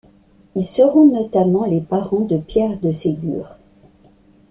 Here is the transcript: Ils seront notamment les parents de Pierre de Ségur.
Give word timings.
Ils 0.55 0.65
seront 0.65 1.05
notamment 1.11 1.63
les 1.65 1.79
parents 1.79 2.21
de 2.25 2.35
Pierre 2.37 2.79
de 2.79 2.91
Ségur. 2.91 3.51